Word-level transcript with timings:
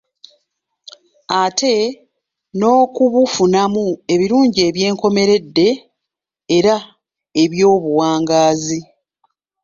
Ate 1.43 1.73
n'okubufunamu 2.57 3.85
ebirungi 4.13 4.59
eby'enkomeredde 4.69 5.67
era 6.57 6.75
eby'obuwangaazi. 7.43 8.79